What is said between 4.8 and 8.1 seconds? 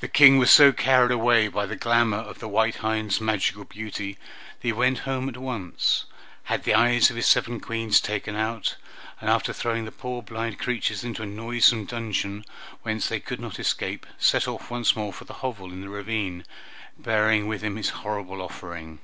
home at once, had the eyes of his seven Queens